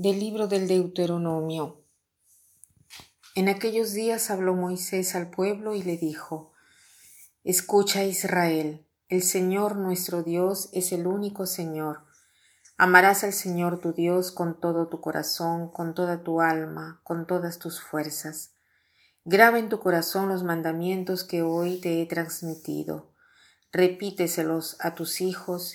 [0.00, 1.82] Del libro del Deuteronomio.
[3.34, 6.52] En aquellos días habló Moisés al pueblo y le dijo,
[7.42, 12.04] Escucha Israel, el Señor nuestro Dios es el único Señor.
[12.76, 17.58] Amarás al Señor tu Dios con todo tu corazón, con toda tu alma, con todas
[17.58, 18.52] tus fuerzas.
[19.24, 23.16] Graba en tu corazón los mandamientos que hoy te he transmitido.
[23.72, 25.74] Repíteselos a tus hijos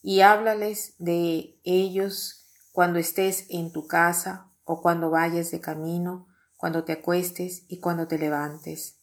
[0.00, 2.43] y háblales de ellos
[2.74, 8.08] cuando estés en tu casa o cuando vayas de camino, cuando te acuestes y cuando
[8.08, 8.98] te levantes.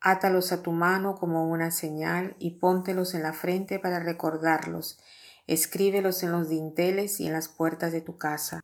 [0.00, 4.98] Átalos a tu mano como una señal y póntelos en la frente para recordarlos.
[5.46, 8.60] Escríbelos en los dinteles y en las puertas de tu casa.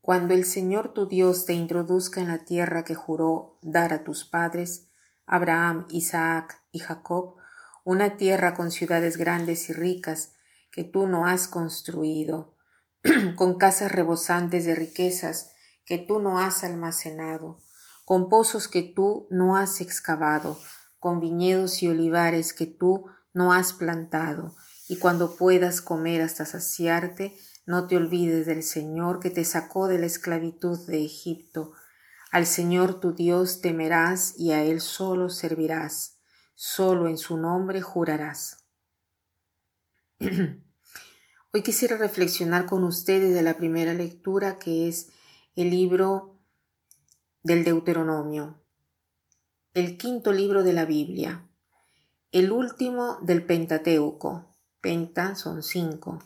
[0.00, 4.24] Cuando el Señor tu Dios te introduzca en la tierra que juró dar a tus
[4.24, 4.88] padres,
[5.26, 7.36] Abraham, Isaac y Jacob,
[7.84, 10.32] una tierra con ciudades grandes y ricas
[10.72, 12.54] que tú no has construido,
[13.36, 15.52] con casas rebosantes de riquezas
[15.84, 17.58] que tú no has almacenado,
[18.04, 20.58] con pozos que tú no has excavado,
[20.98, 24.54] con viñedos y olivares que tú no has plantado,
[24.88, 29.98] y cuando puedas comer hasta saciarte, no te olvides del Señor que te sacó de
[29.98, 31.72] la esclavitud de Egipto.
[32.32, 36.18] Al Señor tu Dios temerás y a Él solo servirás,
[36.54, 38.64] solo en su nombre jurarás.
[41.52, 45.08] Hoy quisiera reflexionar con ustedes de la primera lectura que es
[45.56, 46.38] el libro
[47.42, 48.62] del Deuteronomio,
[49.74, 51.44] el quinto libro de la Biblia,
[52.30, 54.54] el último del Pentateuco.
[54.80, 56.22] Penta son cinco,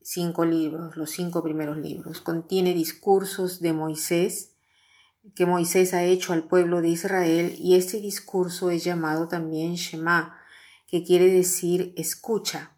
[0.00, 2.20] cinco libros, los cinco primeros libros.
[2.20, 4.52] Contiene discursos de Moisés
[5.34, 10.38] que Moisés ha hecho al pueblo de Israel y este discurso es llamado también Shema,
[10.86, 12.76] que quiere decir escucha.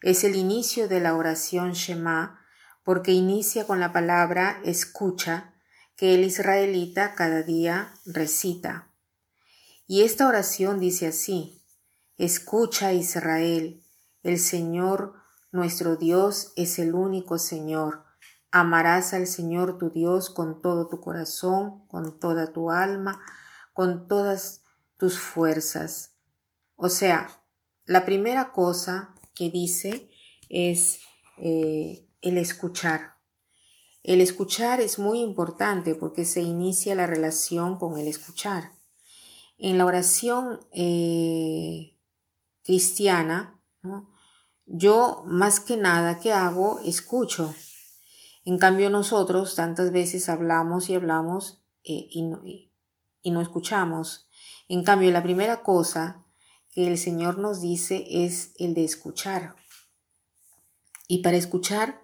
[0.00, 2.40] Es el inicio de la oración Shema
[2.84, 5.54] porque inicia con la palabra escucha
[5.96, 8.90] que el israelita cada día recita.
[9.86, 11.62] Y esta oración dice así,
[12.16, 13.82] Escucha Israel,
[14.22, 15.14] el Señor
[15.50, 18.04] nuestro Dios es el único Señor.
[18.50, 23.20] Amarás al Señor tu Dios con todo tu corazón, con toda tu alma,
[23.72, 24.62] con todas
[24.96, 26.14] tus fuerzas.
[26.76, 27.28] O sea,
[27.84, 30.08] la primera cosa que dice
[30.48, 31.00] es
[31.38, 33.14] eh, el escuchar.
[34.02, 38.72] El escuchar es muy importante porque se inicia la relación con el escuchar.
[39.56, 41.96] En la oración eh,
[42.62, 43.60] cristiana,
[44.66, 47.54] yo más que nada que hago, escucho.
[48.44, 54.28] En cambio nosotros tantas veces hablamos y hablamos eh, y, no, y no escuchamos.
[54.68, 56.23] En cambio, la primera cosa
[56.74, 59.54] que el Señor nos dice es el de escuchar.
[61.06, 62.00] Y para escuchar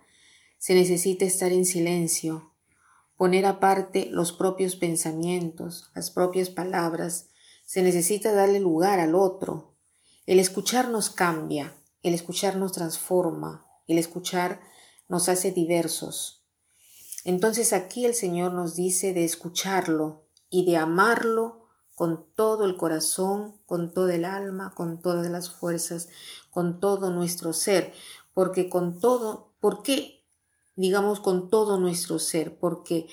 [0.59, 2.55] se necesita estar en silencio,
[3.17, 7.31] poner aparte los propios pensamientos, las propias palabras,
[7.65, 9.75] se necesita darle lugar al otro.
[10.27, 14.61] El escuchar nos cambia, el escuchar nos transforma, el escuchar
[15.09, 16.45] nos hace diversos.
[17.25, 21.60] Entonces aquí el Señor nos dice de escucharlo y de amarlo
[22.01, 26.09] con todo el corazón, con todo el alma, con todas las fuerzas,
[26.49, 27.93] con todo nuestro ser,
[28.33, 30.25] porque con todo, ¿por qué?
[30.77, 33.07] Digamos con todo nuestro ser, porque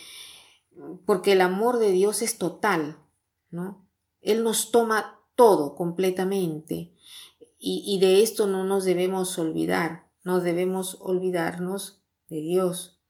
[1.06, 2.98] porque el amor de Dios es total,
[3.50, 3.86] ¿no?
[4.22, 6.96] Él nos toma todo completamente
[7.59, 13.02] y, y de esto no nos debemos olvidar, no debemos olvidarnos de Dios.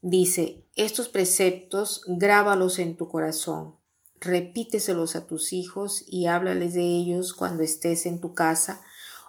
[0.00, 3.83] Dice, estos preceptos grábalos en tu corazón
[4.24, 8.82] repíteselos a tus hijos y háblales de ellos cuando estés en tu casa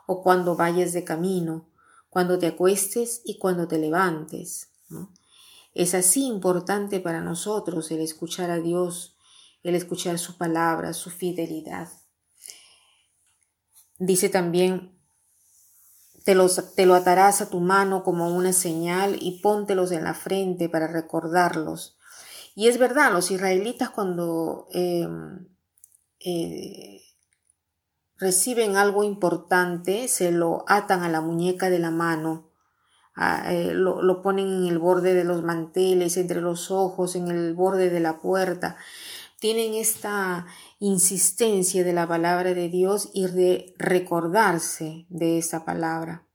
[0.05, 1.69] o cuando vayas de camino,
[2.09, 4.69] cuando te acuestes y cuando te levantes.
[5.73, 9.17] Es así importante para nosotros el escuchar a Dios,
[9.63, 11.89] el escuchar su palabra, su fidelidad.
[13.97, 14.97] Dice también,
[16.23, 16.35] te,
[16.75, 20.87] te lo atarás a tu mano como una señal y póntelos en la frente para
[20.87, 21.94] recordarlos
[22.55, 25.45] y es verdad, los israelitas cuando em,
[26.19, 27.01] eh,
[28.17, 32.49] reciben algo importante, se lo atan a la muñeca de la mano,
[33.49, 37.53] eh, lo, lo, ponen en el borde de los manteles, entre los ojos, en el
[37.53, 38.77] borde de la puerta.
[39.39, 40.47] Tienen esta
[40.79, 46.25] insistencia de la palabra de Dios y de recordarse de esa palabra.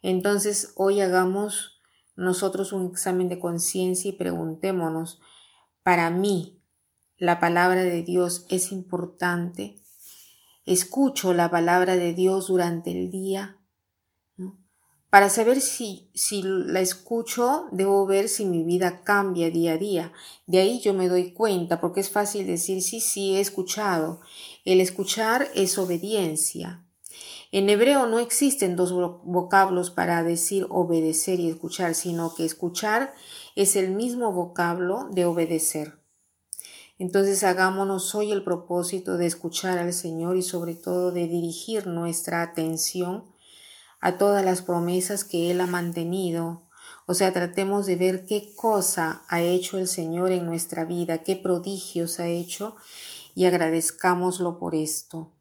[0.00, 1.73] Entonces hoy hagamos
[2.16, 5.20] nosotros un examen de conciencia y preguntémonos,
[5.82, 6.60] para mí,
[7.16, 9.76] la palabra de Dios es importante.
[10.66, 13.58] Escucho la palabra de Dios durante el día.
[15.10, 20.12] Para saber si, si la escucho, debo ver si mi vida cambia día a día.
[20.46, 24.20] De ahí yo me doy cuenta, porque es fácil decir sí, sí, he escuchado.
[24.64, 26.83] El escuchar es obediencia.
[27.56, 28.92] En hebreo no existen dos
[29.22, 33.14] vocablos para decir obedecer y escuchar, sino que escuchar
[33.54, 36.00] es el mismo vocablo de obedecer.
[36.98, 42.42] Entonces hagámonos hoy el propósito de escuchar al Señor y sobre todo de dirigir nuestra
[42.42, 43.22] atención
[44.00, 46.64] a todas las promesas que Él ha mantenido.
[47.06, 51.36] O sea, tratemos de ver qué cosa ha hecho el Señor en nuestra vida, qué
[51.36, 52.74] prodigios ha hecho
[53.36, 55.33] y agradezcámoslo por esto.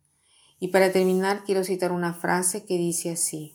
[0.63, 3.53] Y para terminar, quiero citar una frase que dice así.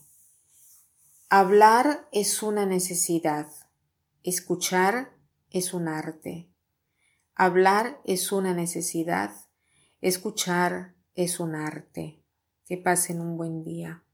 [1.31, 3.49] Hablar es una necesidad,
[4.25, 5.17] escuchar
[5.49, 6.51] es un arte.
[7.35, 9.31] Hablar es una necesidad,
[10.03, 12.23] escuchar es un arte.
[12.67, 14.05] Que pasen un buen día.